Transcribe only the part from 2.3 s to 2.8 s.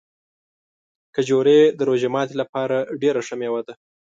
لپاره